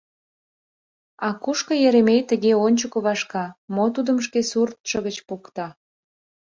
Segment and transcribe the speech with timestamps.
[1.27, 5.67] А кушко Еремей тыге ончыко вашка, мо тудым шке суртшо гыч покта?